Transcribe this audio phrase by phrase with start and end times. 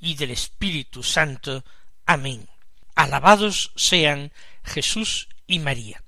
[0.00, 1.64] y del Espíritu Santo.
[2.04, 2.48] Amén.
[2.94, 4.32] Alabados sean
[4.64, 6.02] Jesús y María.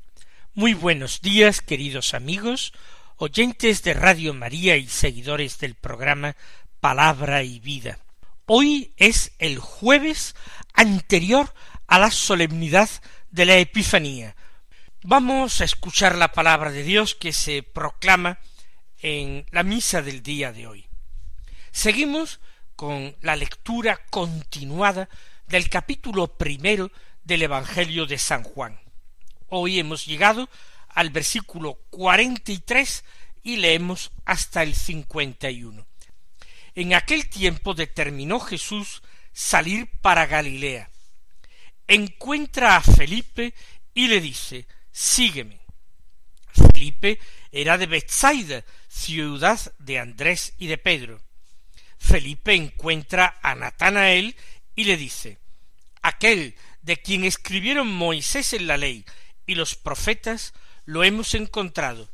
[0.55, 2.73] Muy buenos días, queridos amigos,
[3.16, 6.37] oyentes de Radio María y seguidores del programa
[6.80, 7.98] Palabra y Vida.
[8.47, 10.34] Hoy es el jueves
[10.75, 11.52] anterior
[11.86, 12.89] a la solemnidad
[13.30, 14.36] de la Epifanía.
[15.02, 18.39] Vamos a escuchar la palabra de Dios que se proclama
[19.00, 20.86] en la misa del día de hoy.
[21.70, 22.41] Seguimos
[22.79, 25.09] con la lectura continuada
[25.48, 26.93] del capítulo primero
[27.25, 28.79] del Evangelio de San Juan.
[29.48, 30.48] Hoy hemos llegado
[30.91, 33.05] al versículo cuarenta y tres
[33.43, 35.89] y leemos hasta el cincuenta y uno.
[36.77, 40.89] En aquel tiempo determinó Jesús salir para Galilea.
[41.89, 43.55] Encuentra a Felipe
[43.92, 45.59] y le dice Sígueme.
[46.53, 47.19] Felipe
[47.51, 51.20] era de Bethsaida, ciudad de Andrés y de Pedro.
[51.99, 54.37] Felipe encuentra a Natanael
[54.75, 55.39] y le dice
[56.03, 59.05] Aquel de quien escribieron Moisés en la ley
[59.47, 60.55] y los profetas
[60.85, 62.09] lo hemos encontrado,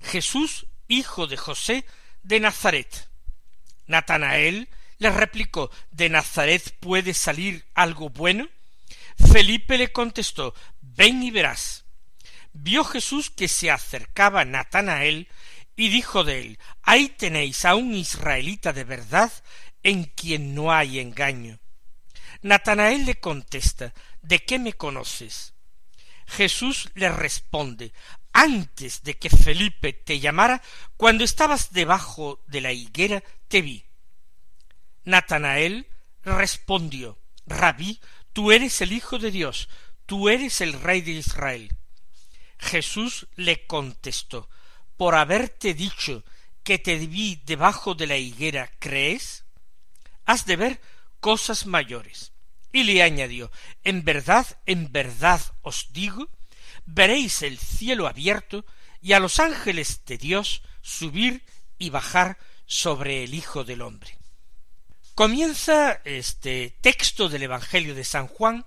[0.00, 1.84] Jesús, hijo de José
[2.22, 3.08] de Nazaret.
[3.86, 4.68] Natanael
[4.98, 8.48] le replicó ¿De Nazaret puede salir algo bueno?
[9.30, 11.84] Felipe le contestó Ven y verás.
[12.52, 15.28] Vio Jesús que se acercaba Natanael
[15.76, 19.32] y dijo de él Ahí tenéis a un israelita de verdad
[19.82, 21.58] en quien no hay engaño.
[22.42, 25.54] Natanael le contesta ¿De qué me conoces?
[26.26, 27.92] Jesús le responde
[28.32, 30.62] Antes de que Felipe te llamara,
[30.96, 33.84] cuando estabas debajo de la higuera, te vi.
[35.04, 35.86] Natanael
[36.22, 38.00] respondió Rabí,
[38.32, 39.68] tú eres el Hijo de Dios,
[40.06, 41.76] tú eres el Rey de Israel.
[42.58, 44.48] Jesús le contestó
[44.96, 46.24] por haberte dicho
[46.62, 49.44] que te vi debajo de la higuera, ¿crees?
[50.24, 50.80] Has de ver
[51.20, 52.32] cosas mayores.
[52.72, 53.52] Y le añadió,
[53.84, 56.28] En verdad, en verdad os digo,
[56.86, 58.64] veréis el cielo abierto
[59.00, 61.44] y a los ángeles de Dios subir
[61.78, 64.16] y bajar sobre el Hijo del Hombre.
[65.14, 68.66] Comienza este texto del Evangelio de San Juan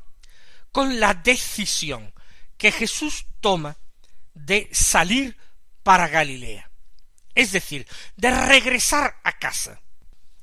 [0.72, 2.14] con la decisión
[2.58, 3.78] que Jesús toma
[4.34, 5.38] de salir
[5.88, 6.70] para Galilea,
[7.34, 7.88] es decir,
[8.18, 9.82] de regresar a casa.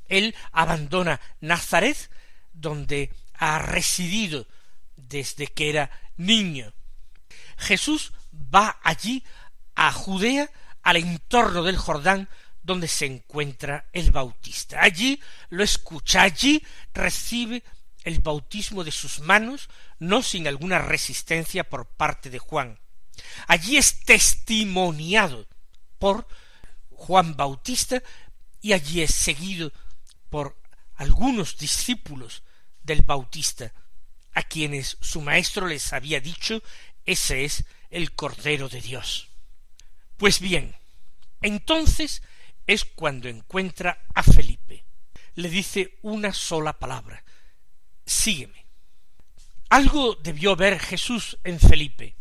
[0.06, 2.10] Él abandona Nazaret,
[2.54, 4.46] donde ha residido
[4.96, 6.72] desde que era niño.
[7.58, 9.22] Jesús va allí
[9.74, 10.50] a Judea,
[10.82, 12.30] al entorno del Jordán,
[12.62, 14.80] donde se encuentra el Bautista.
[14.80, 17.62] Allí lo escucha, allí recibe
[18.02, 19.68] el bautismo de sus manos,
[19.98, 22.78] no sin alguna resistencia por parte de Juan.
[23.46, 25.46] Allí es testimoniado
[25.98, 26.26] por
[26.90, 28.02] Juan Bautista
[28.60, 29.72] y allí es seguido
[30.30, 30.60] por
[30.96, 32.42] algunos discípulos
[32.82, 33.72] del Bautista,
[34.32, 36.62] a quienes su maestro les había dicho
[37.06, 39.28] ese es el Cordero de Dios.
[40.16, 40.74] Pues bien,
[41.42, 42.22] entonces
[42.66, 44.84] es cuando encuentra a Felipe.
[45.34, 47.24] Le dice una sola palabra
[48.06, 48.66] sígueme.
[49.70, 52.16] Algo debió ver Jesús en Felipe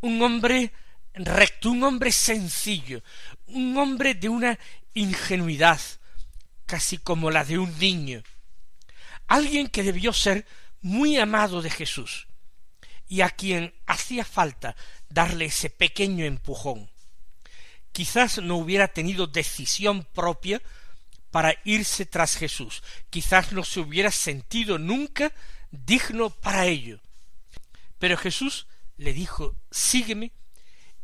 [0.00, 0.72] un hombre
[1.14, 3.02] recto, un hombre sencillo,
[3.46, 4.58] un hombre de una
[4.94, 5.80] ingenuidad,
[6.66, 8.22] casi como la de un niño,
[9.26, 10.46] alguien que debió ser
[10.80, 12.26] muy amado de Jesús,
[13.08, 14.76] y a quien hacía falta
[15.08, 16.90] darle ese pequeño empujón.
[17.92, 20.60] Quizás no hubiera tenido decisión propia
[21.30, 25.32] para irse tras Jesús, quizás no se hubiera sentido nunca
[25.70, 27.00] digno para ello.
[27.98, 28.66] Pero Jesús
[28.96, 30.32] le dijo sígueme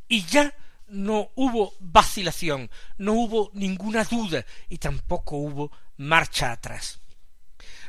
[0.08, 0.54] y ya
[0.88, 7.00] no hubo vacilación, no hubo ninguna duda y tampoco hubo marcha atrás.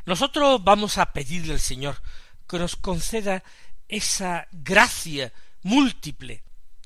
[0.06, 2.02] Nosotros vamos a pedirle al Señor
[2.48, 3.44] que nos conceda
[3.88, 5.34] esa gracia
[5.64, 6.44] múltiple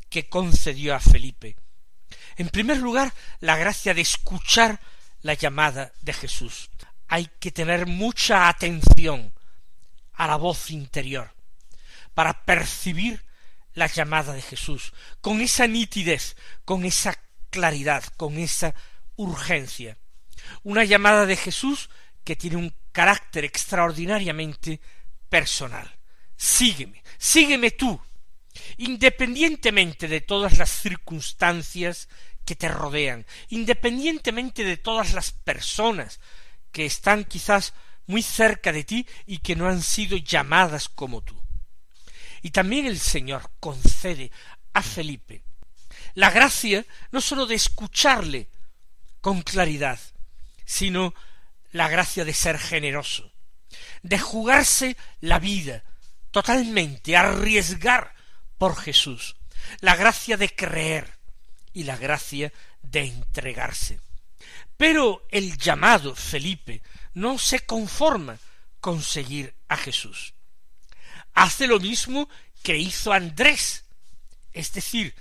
[0.10, 1.56] que concedió a Felipe.
[2.36, 4.80] En primer lugar, la gracia de escuchar
[5.22, 6.70] la llamada de Jesús.
[7.08, 9.34] Hay que tener mucha atención
[10.14, 11.37] a la voz interior
[12.18, 13.24] para percibir
[13.76, 14.92] la llamada de Jesús,
[15.22, 16.36] con esa nitidez,
[16.66, 17.16] con esa
[17.52, 18.74] claridad, con esa
[19.18, 20.00] urgencia.
[20.64, 21.92] Una llamada de Jesús
[22.24, 24.82] que tiene un carácter extraordinariamente
[25.30, 25.96] personal.
[26.36, 28.02] Sígueme, sígueme tú,
[28.78, 32.10] independientemente de todas las circunstancias
[32.46, 36.20] que te rodean, independientemente de todas las personas
[36.72, 37.76] que están quizás
[38.08, 41.40] muy cerca de ti y que no han sido llamadas como tú.
[42.48, 44.32] Y también el Señor concede
[44.72, 45.44] a Felipe
[46.14, 48.48] la gracia no sólo de escucharle
[49.20, 50.00] con claridad,
[50.64, 51.14] sino
[51.74, 53.30] la gracia de ser generoso,
[54.02, 55.84] de jugarse la vida
[56.32, 58.16] totalmente, arriesgar
[58.58, 59.36] por Jesús,
[59.82, 61.18] la gracia de creer
[61.74, 64.00] y la gracia de entregarse.
[64.78, 66.82] Pero el llamado Felipe
[67.14, 68.40] no se conforma
[68.80, 70.34] con seguir a Jesús.
[71.38, 72.28] Hace lo mismo
[72.64, 73.86] que hizo Andrés,
[74.54, 75.14] es decir,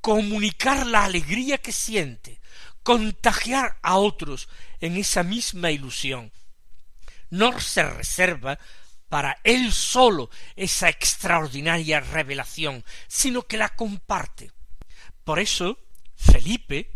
[0.00, 2.40] comunicar la alegría que siente,
[2.82, 4.48] contagiar a otros
[4.80, 6.32] en esa misma ilusión.
[7.28, 8.58] No se reserva
[9.10, 14.50] para él solo esa extraordinaria revelación, sino que la comparte.
[15.22, 15.78] Por eso,
[16.16, 16.92] Felipe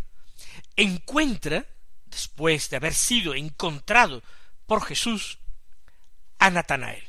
[0.75, 1.67] encuentra,
[2.07, 4.23] después de haber sido encontrado
[4.65, 5.37] por Jesús,
[6.39, 7.03] a Natanael.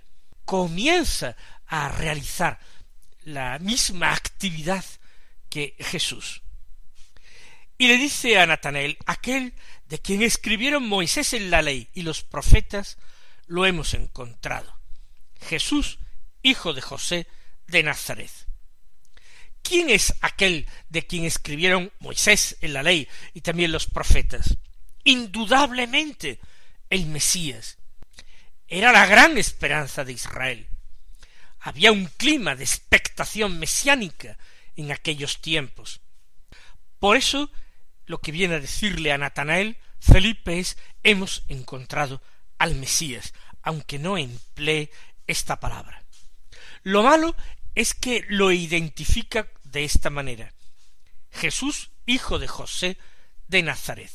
[0.44, 2.58] Comienza a realizar
[3.22, 4.84] la misma actividad
[5.48, 6.42] que Jesús.
[7.78, 9.54] Y le dice a Natanael, aquel
[9.86, 12.98] de quien escribieron Moisés en la ley y los profetas,
[13.46, 14.78] lo hemos encontrado.
[15.40, 15.98] Jesús,
[16.42, 17.26] hijo de José
[17.66, 18.30] de Nazaret.
[19.62, 24.58] ¿Quién es aquel de quien escribieron Moisés en la ley y también los profetas?
[25.04, 26.38] Indudablemente
[26.90, 27.78] el Mesías.
[28.68, 30.68] Era la gran esperanza de Israel.
[31.66, 34.36] Había un clima de expectación mesiánica
[34.76, 36.02] en aquellos tiempos.
[36.98, 37.50] Por eso,
[38.04, 42.20] lo que viene a decirle a Natanael Felipe es hemos encontrado
[42.58, 43.32] al Mesías,
[43.62, 44.90] aunque no emplee
[45.26, 46.04] esta palabra.
[46.82, 47.34] Lo malo
[47.74, 50.52] es que lo identifica de esta manera.
[51.30, 52.98] Jesús, hijo de José
[53.48, 54.12] de Nazaret.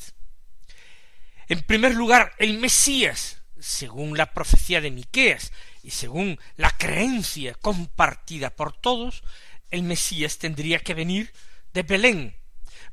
[1.48, 5.50] En primer lugar, el Mesías, según la profecía de Miqueas
[5.82, 9.22] y según la creencia compartida por todos,
[9.70, 11.32] el Mesías tendría que venir
[11.72, 12.36] de Belén,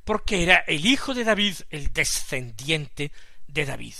[0.03, 3.11] porque era el hijo de David, el descendiente
[3.47, 3.95] de David.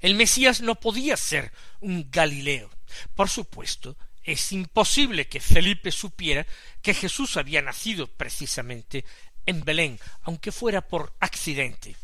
[0.00, 2.70] El Mesías no podía ser un Galileo.
[3.14, 6.46] Por supuesto, es imposible que Felipe supiera
[6.82, 9.04] que Jesús había nacido precisamente
[9.46, 11.96] en Belén, aunque fuera por accidente.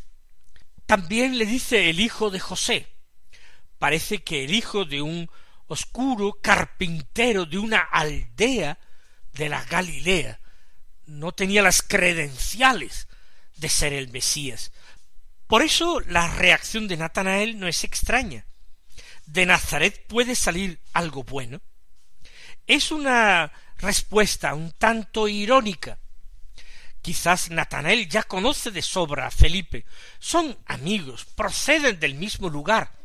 [0.85, 2.87] También le dice el hijo de José.
[3.77, 5.29] Parece que el hijo de un
[5.69, 8.79] oscuro carpintero de una aldea
[9.33, 10.39] de la Galilea
[11.05, 13.07] no tenía las credenciales
[13.55, 14.71] de ser el Mesías.
[15.47, 18.45] Por eso la reacción de Natanael no es extraña.
[19.25, 21.61] ¿De Nazaret puede salir algo bueno?
[22.67, 25.99] Es una respuesta un tanto irónica.
[27.01, 29.85] Quizás Natanael ya conoce de sobra a Felipe.
[30.19, 32.98] Son amigos, proceden del mismo lugar.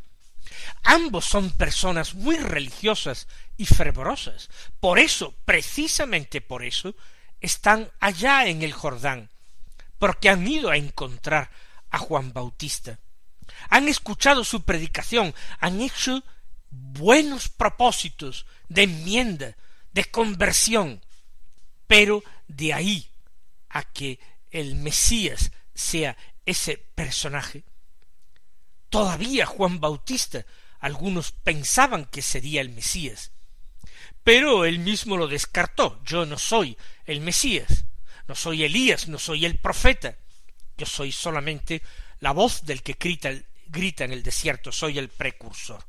[0.83, 4.51] Ambos son personas muy religiosas y fervorosas.
[4.81, 6.94] Por eso, precisamente por eso,
[7.41, 9.31] están allá en el Jordán,
[9.99, 11.51] porque han ido a encontrar
[11.91, 12.99] a Juan Bautista.
[13.71, 16.23] Han escuchado su predicación, han hecho
[16.71, 19.56] buenos propósitos de enmienda,
[19.93, 21.03] de conversión,
[21.87, 23.09] pero de ahí
[23.69, 24.19] a que
[24.51, 26.17] el Mesías sea
[26.47, 27.65] ese personaje.
[28.94, 30.46] Todavía Juan Bautista
[30.79, 33.32] algunos pensaban que sería el Mesías,
[34.22, 36.01] pero él mismo lo descartó.
[36.05, 37.86] Yo no soy el Mesías,
[38.29, 40.17] no soy Elías, no soy el profeta,
[40.79, 41.82] yo soy solamente
[42.20, 43.32] la voz del que grita,
[43.67, 45.84] grita en el desierto, soy el precursor.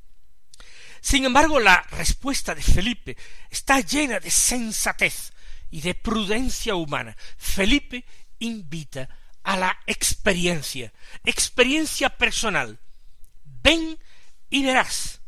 [0.99, 3.15] Sin embargo, la respuesta de Felipe
[3.51, 5.31] está llena de sensatez
[5.69, 7.15] y de prudencia humana.
[7.37, 8.03] Felipe
[8.39, 9.07] invita
[9.43, 10.91] a la experiencia,
[11.23, 12.79] experiencia personal.
[13.65, 13.97] Ven
[14.51, 15.21] y verás.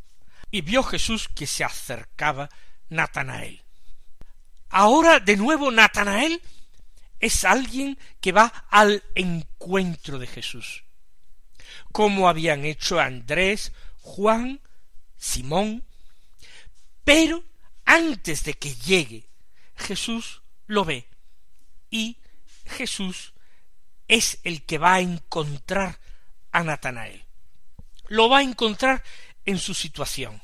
[0.51, 2.49] Y vio Jesús que se acercaba
[2.87, 3.63] Natanael.
[4.69, 6.39] Ahora de nuevo Natanael
[7.19, 10.83] es alguien que va al encuentro de Jesús,
[11.91, 14.61] como habían hecho Andrés, Juan,
[15.17, 15.83] Simón,
[17.03, 17.43] pero
[17.85, 19.27] antes de que llegue,
[19.75, 21.07] Jesús lo ve
[21.89, 22.17] y
[22.65, 23.33] Jesús
[24.07, 25.99] es el que va a encontrar
[26.51, 27.26] a Natanael.
[28.07, 29.03] Lo va a encontrar
[29.45, 30.41] en su situación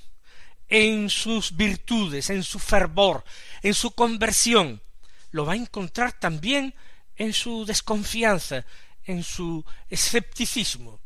[0.73, 3.23] en sus virtudes, en su fervor,
[3.61, 4.81] en su conversión,
[5.29, 6.73] lo va a encontrar también
[7.15, 8.65] en su desconfianza,
[9.03, 10.99] en su escepticismo.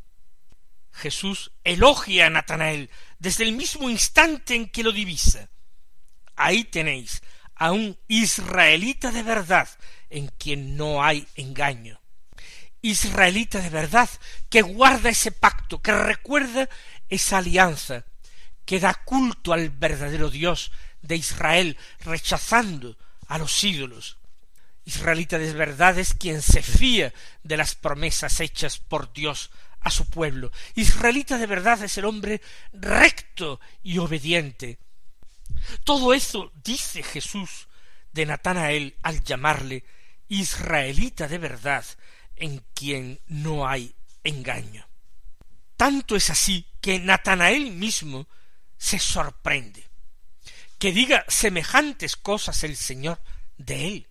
[0.92, 2.88] Jesús elogia a Natanael
[3.18, 5.50] desde el mismo instante en que lo divisa.
[6.34, 7.22] Ahí tenéis
[7.54, 9.68] a un israelita de verdad
[10.08, 12.00] en quien no hay engaño.
[12.82, 14.08] Israelita de verdad
[14.48, 16.68] que guarda ese pacto, que recuerda
[17.08, 18.04] esa alianza,
[18.64, 20.70] que da culto al verdadero Dios
[21.02, 24.18] de Israel, rechazando a los ídolos.
[24.84, 30.08] Israelita de verdad es quien se fía de las promesas hechas por Dios a su
[30.08, 30.50] pueblo.
[30.74, 32.40] Israelita de verdad es el hombre
[32.72, 34.78] recto y obediente.
[35.84, 37.68] Todo eso dice Jesús
[38.12, 39.84] de Natanael al llamarle
[40.28, 41.84] Israelita de verdad,
[42.40, 44.86] en quien no hay engaño.
[45.76, 48.26] Tanto es así que Natanael mismo
[48.76, 49.86] se sorprende.
[50.78, 53.20] Que diga semejantes cosas el Señor
[53.56, 54.08] de él,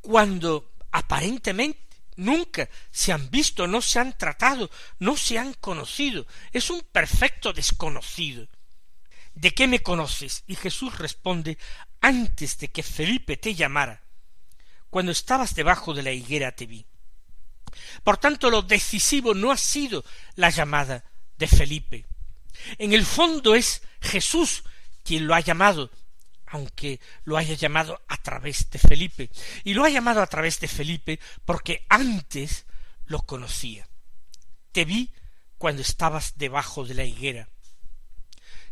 [0.00, 1.80] cuando aparentemente
[2.16, 6.26] nunca se han visto, no se han tratado, no se han conocido.
[6.52, 8.48] Es un perfecto desconocido.
[9.34, 10.44] ¿De qué me conoces?
[10.46, 11.56] Y Jesús responde
[12.00, 14.02] antes de que Felipe te llamara.
[14.90, 16.84] Cuando estabas debajo de la higuera te vi.
[18.02, 20.04] Por tanto, lo decisivo no ha sido
[20.36, 21.04] la llamada
[21.38, 22.06] de Felipe.
[22.78, 24.64] En el fondo es Jesús
[25.02, 25.90] quien lo ha llamado,
[26.46, 29.30] aunque lo haya llamado a través de Felipe.
[29.64, 32.66] Y lo ha llamado a través de Felipe porque antes
[33.06, 33.88] lo conocía.
[34.70, 35.10] Te vi
[35.58, 37.48] cuando estabas debajo de la higuera.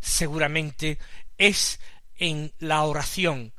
[0.00, 0.99] Seguramente
[1.37, 1.80] es
[2.16, 3.52] en la oración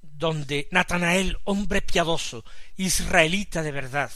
[0.00, 2.44] donde Natanael, hombre piadoso,
[2.76, 4.10] israelita de verdad,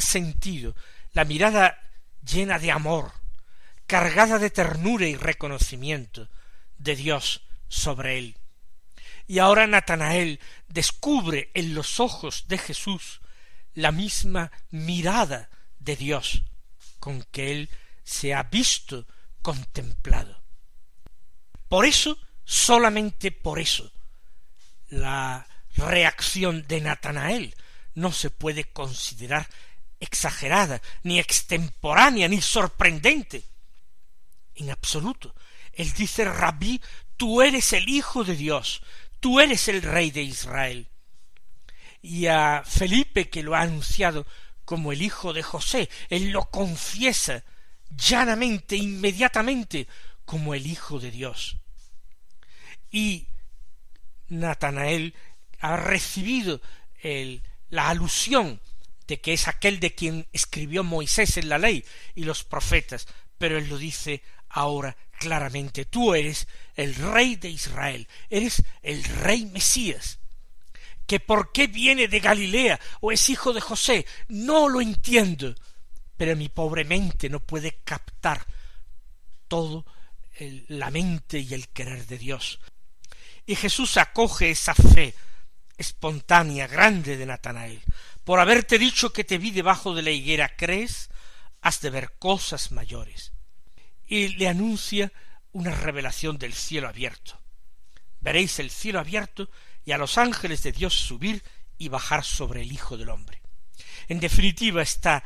[0.00, 0.74] sentido
[1.12, 1.80] la mirada
[2.22, 3.12] llena de amor,
[3.86, 6.28] cargada de ternura y reconocimiento
[6.78, 8.36] de Dios sobre él.
[9.26, 13.20] Y ahora Natanael descubre en los ojos de Jesús
[13.74, 15.48] la misma mirada
[15.78, 16.42] de Dios
[17.00, 17.70] con que él
[18.02, 19.06] se ha visto
[19.42, 20.42] contemplado.
[21.68, 23.90] Por eso, solamente por eso,
[24.88, 25.46] la
[25.76, 27.54] reacción de Natanael
[27.94, 29.48] no se puede considerar
[30.04, 33.44] exagerada, ni extemporánea, ni sorprendente.
[34.54, 35.34] En absoluto.
[35.72, 36.80] Él dice, Rabí,
[37.16, 38.82] tú eres el Hijo de Dios,
[39.20, 40.88] tú eres el Rey de Israel.
[42.00, 44.26] Y a Felipe, que lo ha anunciado
[44.64, 47.42] como el Hijo de José, él lo confiesa
[47.90, 49.88] llanamente, inmediatamente,
[50.24, 51.56] como el Hijo de Dios.
[52.90, 53.26] Y
[54.28, 55.14] Natanael
[55.60, 56.60] ha recibido
[57.02, 58.60] el, la alusión
[59.06, 61.84] de que es aquel de quien escribió Moisés en la ley
[62.14, 63.06] y los profetas,
[63.38, 69.46] pero él lo dice ahora claramente, tú eres el rey de Israel, eres el rey
[69.46, 70.18] Mesías.
[71.06, 75.54] Que por qué viene de Galilea o es hijo de José, no lo entiendo,
[76.16, 78.46] pero mi pobre mente no puede captar
[79.48, 79.84] todo
[80.68, 82.58] la mente y el querer de Dios.
[83.46, 85.14] Y Jesús acoge esa fe
[85.76, 87.82] espontánea, grande de Natanael.
[88.24, 91.10] Por haberte dicho que te vi debajo de la higuera, ¿crees?
[91.60, 93.32] Has de ver cosas mayores.
[94.06, 95.12] Y le anuncia
[95.52, 97.40] una revelación del cielo abierto.
[98.20, 99.50] Veréis el cielo abierto
[99.84, 101.44] y a los ángeles de Dios subir
[101.76, 103.42] y bajar sobre el Hijo del Hombre.
[104.08, 105.22] En definitiva está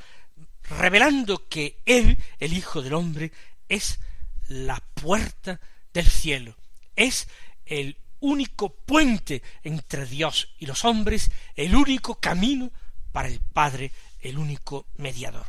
[0.65, 3.33] revelando que Él, el Hijo del Hombre,
[3.69, 4.01] es
[4.49, 5.61] la puerta
[5.93, 6.57] del cielo,
[6.97, 7.29] es
[7.65, 12.73] el único puente entre Dios y los hombres, el único camino
[13.13, 15.47] para el Padre, el único mediador.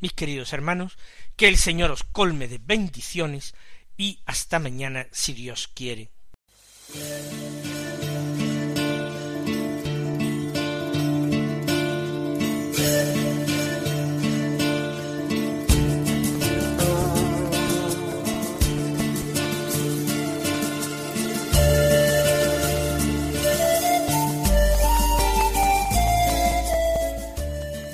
[0.00, 0.96] Mis queridos hermanos,
[1.36, 3.54] que el Señor os colme de bendiciones
[3.96, 6.10] y hasta mañana si Dios quiere.